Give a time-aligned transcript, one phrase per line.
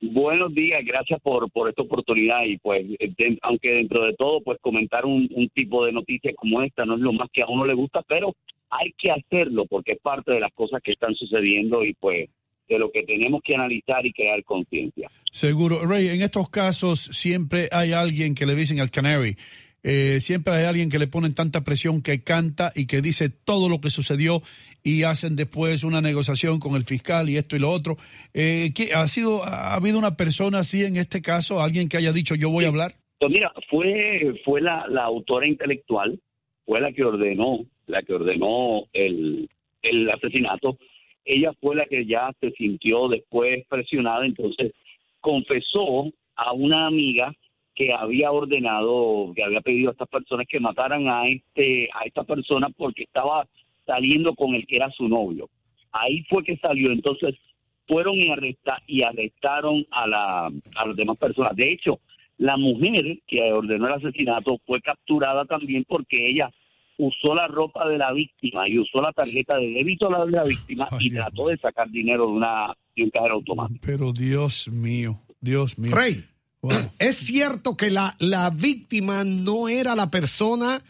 [0.00, 4.58] Buenos días, gracias por, por esta oportunidad y pues de- aunque dentro de todo pues
[4.60, 7.64] comentar un, un tipo de noticias como esta no es lo más que a uno
[7.64, 8.34] le gusta, pero
[8.68, 12.28] hay que hacerlo porque es parte de las cosas que están sucediendo y pues
[12.68, 15.08] de lo que tenemos que analizar y crear conciencia.
[15.30, 15.86] Seguro.
[15.86, 19.36] Ray, en estos casos siempre hay alguien que le dicen al canary.
[19.88, 23.68] Eh, siempre hay alguien que le ponen tanta presión que canta y que dice todo
[23.68, 24.42] lo que sucedió
[24.82, 27.96] y hacen después una negociación con el fiscal y esto y lo otro.
[28.34, 32.12] Eh, ¿qué- ¿Ha sido, ha habido una persona así en este caso, alguien que haya
[32.12, 32.94] dicho yo voy a hablar?
[33.20, 36.18] Pues mira, fue, fue la, la autora intelectual,
[36.64, 39.48] fue la que ordenó, la que ordenó el,
[39.82, 40.76] el asesinato.
[41.24, 44.72] Ella fue la que ya se sintió después presionada, entonces
[45.20, 47.32] confesó a una amiga
[47.76, 52.24] que había ordenado, que había pedido a estas personas que mataran a este, a esta
[52.24, 53.46] persona porque estaba
[53.86, 55.48] saliendo con el que era su novio.
[55.92, 57.36] Ahí fue que salió, entonces
[57.86, 61.54] fueron y, arresta, y arrestaron a, la, a las demás personas.
[61.54, 62.00] De hecho,
[62.38, 66.50] la mujer que ordenó el asesinato fue capturada también porque ella
[66.98, 70.88] usó la ropa de la víctima y usó la tarjeta de débito de la víctima
[70.98, 73.80] y trató de sacar dinero de una de un cajero automático.
[73.84, 75.94] Pero Dios mío, Dios mío.
[75.94, 76.24] Rey,
[76.98, 80.82] es cierto que la, la víctima no era la persona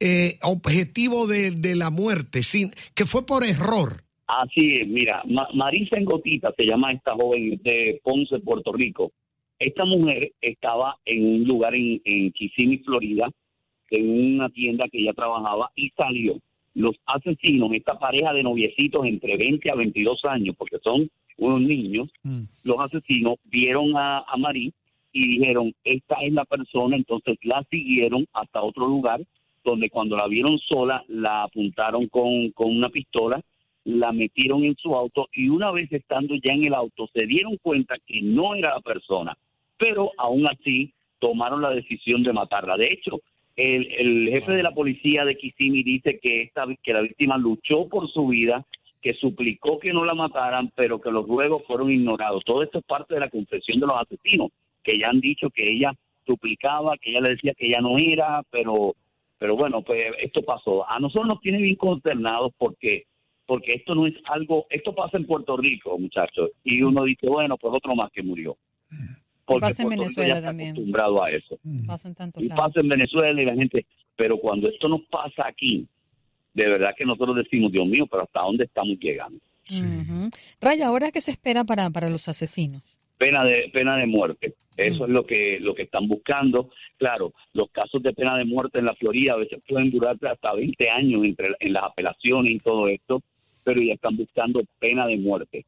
[0.00, 4.02] eh, objetivo de, de la muerte, sin, que fue por error.
[4.26, 9.12] Así es, mira, Ma- Marisa Engotita se llama esta joven de Ponce, Puerto Rico.
[9.58, 13.28] Esta mujer estaba en un lugar en, en Kissimmee, Florida,
[13.90, 16.38] en una tienda que ella trabajaba y salió.
[16.74, 22.08] Los asesinos, esta pareja de noviecitos entre 20 a 22 años, porque son unos niños,
[22.64, 24.72] los asesinos vieron a, a Marí
[25.12, 29.20] y dijeron, esta es la persona, entonces la siguieron hasta otro lugar,
[29.64, 33.40] donde cuando la vieron sola, la apuntaron con, con una pistola,
[33.84, 37.56] la metieron en su auto y una vez estando ya en el auto se dieron
[37.62, 39.36] cuenta que no era la persona,
[39.78, 42.76] pero aún así tomaron la decisión de matarla.
[42.76, 43.20] De hecho,
[43.56, 47.88] el, el jefe de la policía de Kissimmee dice que, esta, que la víctima luchó
[47.88, 48.64] por su vida,
[49.00, 52.44] que suplicó que no la mataran, pero que los ruegos fueron ignorados.
[52.44, 54.50] Todo esto es parte de la confesión de los asesinos,
[54.88, 55.92] que ya han dicho que ella
[56.24, 58.94] suplicaba, que ella le decía que ella no era, pero,
[59.38, 60.88] pero bueno, pues esto pasó.
[60.88, 63.04] A nosotros nos tiene bien consternados porque
[63.44, 67.56] porque esto no es algo, esto pasa en Puerto Rico, muchachos, y uno dice, bueno,
[67.56, 68.58] pues otro más que murió.
[69.46, 70.70] Porque pasa en Puerto Rico Venezuela ya está también.
[70.70, 71.58] acostumbrado a eso.
[71.86, 73.86] Pasa en tantos Y pasa en Venezuela y la gente,
[74.16, 75.86] pero cuando esto nos pasa aquí,
[76.52, 79.38] de verdad que nosotros decimos, Dios mío, pero ¿hasta dónde estamos llegando?
[79.70, 80.28] Ujú.
[80.60, 82.97] Raya, ¿ahora qué se espera para, para los asesinos?
[83.18, 84.54] Pena de pena de muerte.
[84.76, 86.70] Eso es lo que lo que están buscando.
[86.96, 90.54] Claro, los casos de pena de muerte en la Florida a veces pueden durar hasta
[90.54, 93.20] 20 años entre en las apelaciones y todo esto,
[93.64, 95.66] pero ya están buscando pena de muerte.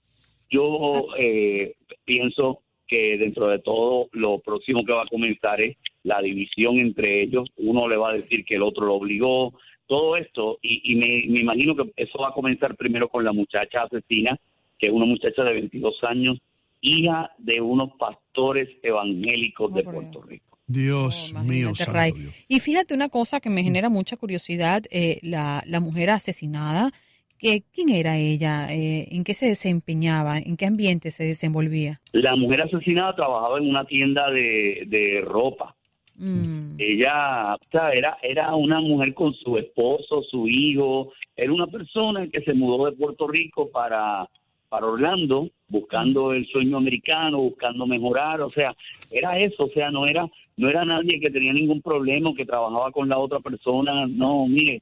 [0.49, 1.75] Yo eh,
[2.05, 7.23] pienso que dentro de todo lo próximo que va a comenzar es la división entre
[7.23, 7.49] ellos.
[7.57, 9.55] Uno le va a decir que el otro lo obligó,
[9.91, 13.33] todo esto, y, y me, me imagino que eso va a comenzar primero con la
[13.33, 14.39] muchacha asesina,
[14.79, 16.39] que es una muchacha de 22 años,
[16.81, 20.59] hija de unos pastores evangélicos de Puerto Rico.
[20.67, 22.13] Dios mío, Imagínate, santo Ray.
[22.13, 22.35] Dios.
[22.47, 26.93] Y fíjate una cosa que me genera mucha curiosidad, eh, la, la mujer asesinada,
[27.41, 28.73] que, ¿quién era ella?
[28.73, 30.39] Eh, ¿En qué se desempeñaba?
[30.39, 32.01] ¿En qué ambiente se desenvolvía?
[32.13, 35.75] La mujer asesinada trabajaba en una tienda de, de ropa.
[36.17, 36.77] Mm.
[36.79, 42.29] Ella o sea, era, era una mujer con su esposo, su hijo, era una persona
[42.29, 44.29] que se mudó de Puerto Rico para,
[44.71, 48.75] para Orlando, buscando el sueño americano, buscando mejorar, o sea,
[49.11, 50.27] era eso, o sea, no era,
[50.57, 54.81] no era nadie que tenía ningún problema, que trabajaba con la otra persona, no, mire,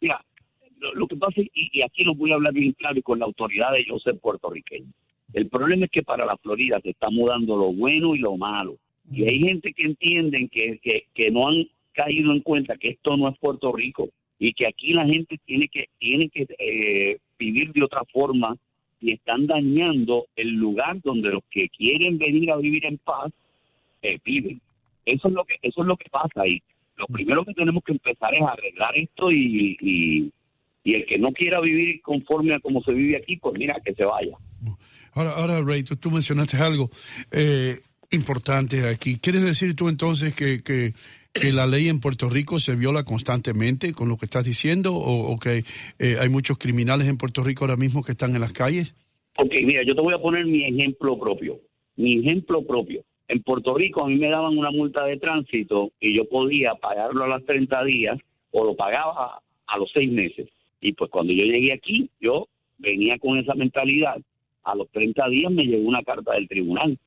[0.00, 0.24] mira,
[0.78, 3.18] lo, lo que pasa, y, y aquí lo voy a hablar bien claro y con
[3.18, 4.86] la autoridad de yo ser puertorriqueño,
[5.32, 8.76] el problema es que para la Florida se está mudando lo bueno y lo malo.
[9.12, 13.16] Y hay gente que entienden que, que, que no han caído en cuenta que esto
[13.16, 17.72] no es Puerto Rico y que aquí la gente tiene que, tiene que eh, vivir
[17.72, 18.56] de otra forma
[19.04, 23.30] y están dañando el lugar donde los que quieren venir a vivir en paz
[24.00, 24.62] eh, viven.
[25.04, 26.62] Eso es lo que eso es lo que pasa ahí.
[26.96, 30.32] Lo primero que tenemos que empezar es arreglar esto y, y,
[30.84, 33.92] y el que no quiera vivir conforme a como se vive aquí, pues mira, que
[33.92, 34.38] se vaya.
[35.12, 36.88] Ahora, ahora Ray, tú, tú mencionaste algo
[37.30, 37.74] eh,
[38.14, 39.18] importante aquí.
[39.18, 40.92] ¿Quieres decir tú entonces que, que,
[41.52, 45.64] la ley en Puerto Rico se viola constantemente con lo que estás diciendo o, que
[45.98, 48.94] eh, hay muchos criminales en Puerto Rico ahora mismo que están en las calles?
[49.36, 51.58] Ok, mira, yo te voy a poner mi ejemplo propio.
[51.96, 53.02] Mi ejemplo propio.
[53.26, 57.24] En Puerto Rico a mí me daban una multa de tránsito y yo podía pagarlo
[57.24, 58.18] a los 30 días
[58.52, 60.48] o lo pagaba a los seis meses.
[60.80, 62.46] Y pues cuando yo llegué aquí, yo
[62.78, 64.16] venía con esa mentalidad.
[64.62, 66.98] A los 30 días me llegó una carta del tribunal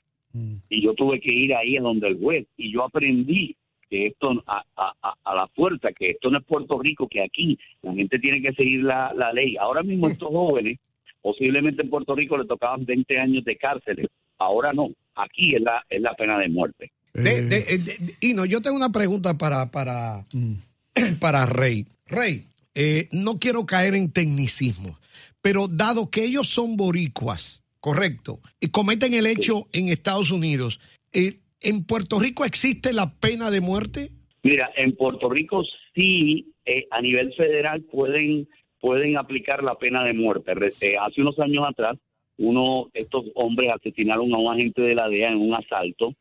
[0.70, 2.46] y yo tuve que ir ahí a donde el juez.
[2.58, 3.56] Y yo aprendí
[3.90, 7.24] que esto a, a, a- a la fuerza, que esto no es Puerto Rico, que
[7.24, 9.56] aquí la gente tiene que seguir la, la ley.
[9.58, 10.78] Ahora mismo estos jóvenes,
[11.22, 14.08] posiblemente en Puerto Rico le tocaban 20 años de cárcel,
[14.38, 16.92] ahora no, aquí es la, es la pena de muerte.
[17.14, 20.26] De- de- eh, de- Hino, yo tengo una pregunta para, para,
[21.20, 21.86] para Rey.
[22.08, 22.44] Rey,
[22.76, 24.98] eh, no quiero caer en tecnicismo,
[25.42, 30.80] pero dado que ellos son boricuas, correcto, y cometen el hecho en Estados Unidos,
[31.14, 34.12] eh, ¿en Puerto Rico existe la pena de muerte?
[34.44, 35.64] Mira, en Puerto Rico
[35.94, 38.48] sí, eh, a nivel federal pueden
[38.80, 40.54] pueden aplicar la pena de muerte.
[40.82, 41.98] Eh, hace unos años atrás,
[42.38, 46.14] uno estos hombres asesinaron a un agente de la DEA en un asalto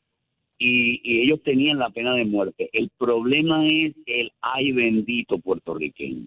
[0.59, 2.71] y, y ellos tenían la pena de muerte.
[2.73, 6.27] El problema es el ay bendito puertorriqueño.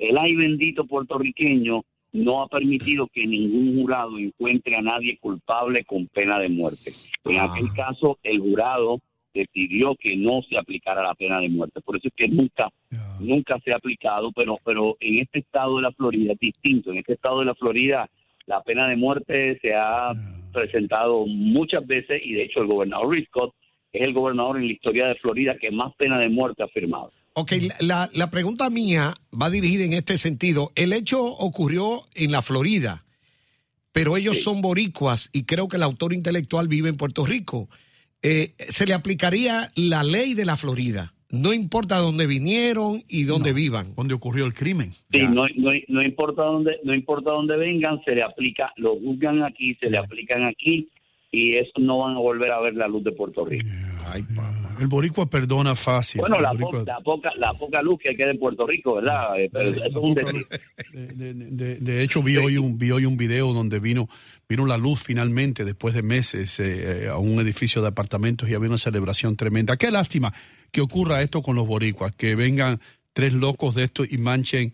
[0.00, 6.06] El ay bendito puertorriqueño no ha permitido que ningún jurado encuentre a nadie culpable con
[6.06, 6.92] pena de muerte.
[7.24, 9.00] En aquel caso, el jurado
[9.34, 11.80] decidió que no se aplicara la pena de muerte.
[11.80, 12.70] Por eso es que nunca,
[13.18, 16.92] nunca se ha aplicado, pero, pero en este estado de la Florida es distinto.
[16.92, 18.08] En este estado de la Florida
[18.46, 20.12] la pena de muerte se ha
[20.52, 23.54] presentado muchas veces y de hecho el gobernador Rick Scott
[23.92, 27.10] es el gobernador en la historia de Florida que más pena de muerte ha firmado.
[27.36, 30.70] Ok, la, la- pregunta mía va dirigida en este sentido.
[30.76, 33.04] El hecho ocurrió en la Florida,
[33.92, 37.68] pero ellos son boricuas y creo que el autor intelectual vive en Puerto Rico.
[38.22, 43.52] Eh, se le aplicaría la ley de la Florida, no importa dónde vinieron y dónde
[43.52, 43.94] vivan.
[43.96, 44.92] ¿Dónde ocurrió el crimen?
[44.92, 49.42] Sí, no, no, no importa dónde, no importa dónde vengan, se le aplica, lo juzgan
[49.42, 50.88] aquí, se le aplican aquí
[51.32, 53.66] y eso no van a volver a ver la luz de Puerto Rico.
[54.80, 56.20] El boricua perdona fácil.
[56.20, 59.38] Bueno, la, boricua- po- la poca, la poca luz que queda en Puerto Rico, ¿verdad?
[59.40, 60.46] Eh, eso es un decir.
[60.92, 64.08] De, de hecho, vi hoy un vi hoy un video donde vino
[64.48, 68.54] vino la luz finalmente después de meses eh, eh, a un edificio de apartamentos y
[68.54, 69.76] había una celebración tremenda.
[69.76, 70.32] Qué lástima
[70.70, 72.80] que ocurra esto con los boricuas, que vengan
[73.12, 74.72] tres locos de esto y manchen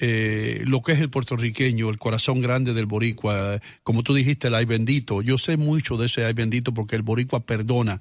[0.00, 3.60] eh, lo que es el puertorriqueño, el corazón grande del boricua.
[3.82, 5.22] Como tú dijiste, el ay bendito.
[5.22, 8.00] Yo sé mucho de ese ay bendito porque el boricua perdona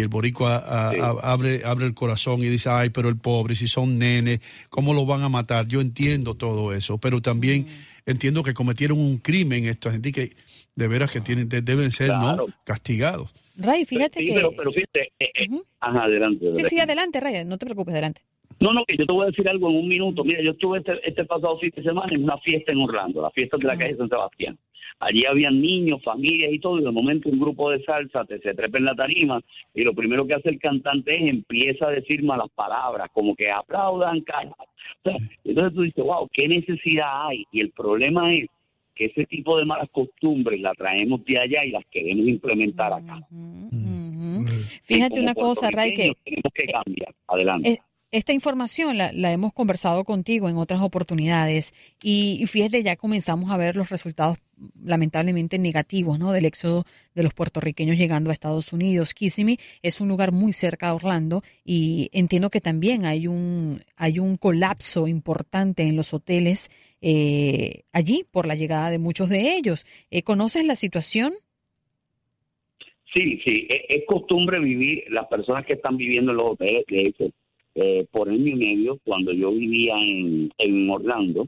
[0.00, 3.54] y el boricua a- a- abre, abre el corazón y dice, ay, pero el pobre,
[3.54, 5.68] si son nenes, ¿cómo lo van a matar?
[5.68, 7.66] Yo entiendo todo eso, pero también
[8.06, 10.30] entiendo que cometieron un crimen esta gente que
[10.74, 12.46] de veras que tienen, de- deben ser Claro.
[12.48, 12.54] ¿no?
[12.64, 13.30] castigados.
[13.56, 14.34] Ray, fíjate Sí, que...
[14.34, 15.48] pero, pero fíjate, eh, eh,
[15.80, 16.38] ajá, adelante.
[16.40, 16.68] Sí, adelante.
[16.68, 18.22] sí, adelante, Ray, no te preocupes, adelante.
[18.58, 20.22] No, no, que yo te voy a decir algo en un minuto.
[20.24, 23.30] Mira, yo estuve este, este pasado fin de semana en una fiesta en Orlando, la
[23.30, 24.58] fiesta de la calle San Sebastián.
[24.98, 28.54] Allí habían niños, familias y todo, y de momento un grupo de salsa te, se
[28.54, 29.40] trepa en la tarima
[29.74, 33.50] y lo primero que hace el cantante es empieza a decir malas palabras, como que
[33.50, 34.54] aplaudan, cara.
[35.44, 37.44] Entonces tú dices, wow, ¿qué necesidad hay?
[37.52, 38.46] Y el problema es
[38.94, 43.20] que ese tipo de malas costumbres las traemos de allá y las queremos implementar acá.
[44.82, 47.14] Fíjate Como una cosa, Ray, que Tenemos que cambiar.
[47.26, 47.70] Adelante.
[47.70, 47.78] Eh,
[48.12, 53.50] esta información la, la hemos conversado contigo en otras oportunidades y, y fíjate, ya comenzamos
[53.50, 54.38] a ver los resultados
[54.82, 56.32] lamentablemente negativos, ¿no?
[56.32, 59.14] Del éxodo de los puertorriqueños llegando a Estados Unidos.
[59.14, 64.18] Kissimmee es un lugar muy cerca de Orlando y entiendo que también hay un hay
[64.18, 69.86] un colapso importante en los hoteles eh, allí por la llegada de muchos de ellos.
[70.10, 71.32] Eh, ¿Conoces la situación?
[73.14, 77.06] Sí, sí, es, es costumbre vivir, las personas que están viviendo en los hoteles, de
[77.06, 77.30] hecho,
[77.74, 81.46] eh, por año y medio, cuando yo vivía en, en Orlando,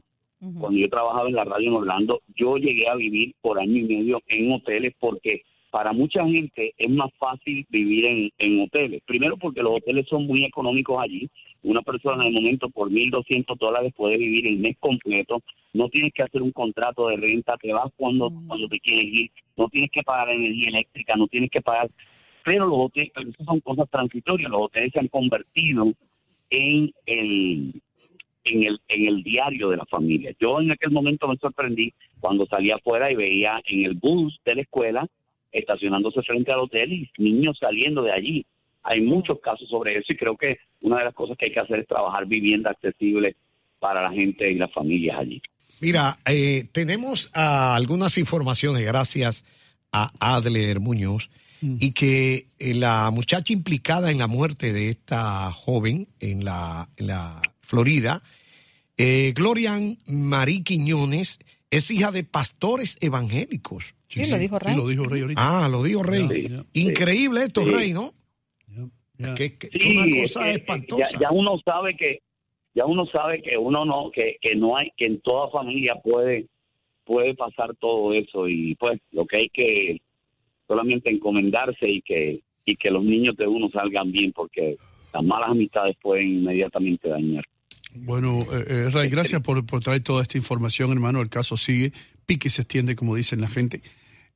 [0.59, 3.83] cuando yo trabajaba en la radio en Orlando, yo llegué a vivir por año y
[3.83, 9.01] medio en hoteles porque para mucha gente es más fácil vivir en, en hoteles.
[9.07, 11.29] Primero porque los hoteles son muy económicos allí.
[11.63, 15.41] Una persona de momento por 1.200 dólares puede vivir el mes completo.
[15.73, 19.31] No tienes que hacer un contrato de renta, te vas cuando, cuando te quieres ir.
[19.57, 21.89] No tienes que pagar energía eléctrica, no tienes que pagar...
[22.45, 24.51] Pero los hoteles, esas son cosas transitorias.
[24.51, 25.93] Los hoteles se han convertido
[26.53, 27.81] en el
[28.45, 30.33] en el, en el diario de la familia.
[30.39, 34.55] Yo en aquel momento me sorprendí cuando salí afuera y veía en el bus de
[34.55, 35.07] la escuela
[35.51, 38.45] estacionándose frente al hotel y niños saliendo de allí.
[38.83, 41.59] Hay muchos casos sobre eso y creo que una de las cosas que hay que
[41.59, 43.35] hacer es trabajar vivienda accesible
[43.79, 45.41] para la gente y las familias allí.
[45.79, 49.45] Mira, eh, tenemos ah, algunas informaciones gracias
[49.91, 51.29] a Adler Muñoz
[51.79, 57.07] y que eh, la muchacha implicada en la muerte de esta joven en la, en
[57.07, 58.21] la Florida,
[58.97, 61.39] eh, Glorian Marí Quiñones,
[61.71, 63.95] es hija de pastores evangélicos.
[64.07, 64.75] Sí, lo dijo Rey.
[64.75, 65.41] lo dijo Rey ahorita.
[65.65, 66.27] Ah, lo dijo Rey.
[66.29, 66.81] Sí, sí.
[66.81, 67.71] Increíble esto, Sí.
[67.71, 68.13] Rey, ¿no?
[69.17, 69.33] Ya.
[69.35, 71.09] Que, Sí, una cosa es espantosa.
[71.13, 72.19] Ya, ya uno sabe que
[72.75, 76.47] ya uno sabe que uno no que, que no hay que en toda familia puede
[77.05, 80.01] puede pasar todo eso y pues lo que hay que
[80.73, 84.77] solamente encomendarse y que y que los niños de uno salgan bien porque
[85.13, 87.43] las malas amistades pueden inmediatamente dañar.
[87.93, 91.21] Bueno, eh, eh, Ray, gracias por, por traer toda esta información, hermano.
[91.21, 91.91] El caso sigue,
[92.25, 93.81] pique y se extiende, como dicen la gente,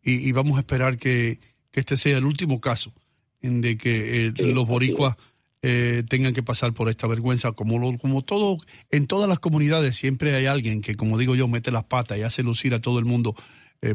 [0.03, 1.39] y, y vamos a esperar que,
[1.71, 2.91] que este sea el último caso
[3.41, 5.15] en de que eh, Sí, los boricuas
[5.61, 8.57] eh, tengan que pasar por esta vergüenza, como lo- como todo,
[8.91, 12.21] en todas las comunidades siempre hay alguien que, como digo yo, mete las patas y
[12.23, 13.33] hace lucir a todo el mundo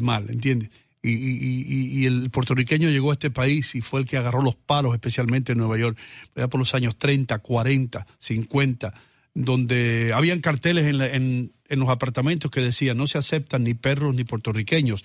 [0.00, 0.70] mal, ¿entiendes?
[1.02, 4.54] Y, y- y- el puertorriqueño llegó a este país y fue el que agarró los
[4.54, 5.98] palos, especialmente en Nueva York,
[6.36, 8.94] ya por los años 30, 40, 50,
[9.34, 15.02] donde habían carteles en, los apartamentos que decían no se aceptan ni perros ni puertorriqueños.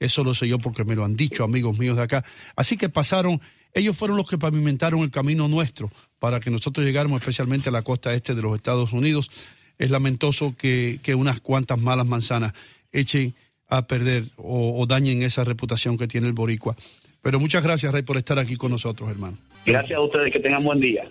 [0.00, 2.24] Eso lo sé yo porque me lo han dicho amigos míos de acá.
[2.56, 3.40] Así que pasaron,
[3.72, 7.82] ellos fueron los que pavimentaron el camino nuestro para que nosotros llegáramos especialmente a la
[7.82, 9.30] costa este de los Estados Unidos.
[9.78, 12.52] Es lamentoso que unas cuantas malas manzanas
[12.92, 13.34] echen
[13.68, 16.76] a perder o, o dañen esa reputación que tiene el boricua.
[17.22, 19.36] Pero muchas gracias, Rey, por estar aquí con nosotros, hermano.
[19.64, 21.10] Gracias a ustedes, que tengan buen día.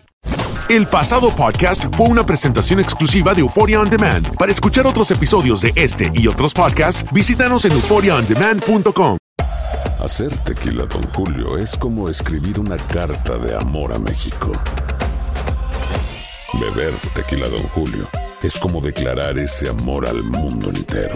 [0.69, 4.35] El pasado podcast fue una presentación exclusiva de Euphoria On Demand.
[4.35, 9.17] Para escuchar otros episodios de este y otros podcasts, visítanos en euphoriaondemand.com.
[9.99, 14.53] Hacer tequila, Don Julio, es como escribir una carta de amor a México.
[16.53, 18.07] Beber tequila, Don Julio,
[18.41, 21.15] es como declarar ese amor al mundo entero.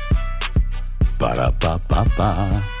[1.21, 2.80] Para pa pa pa.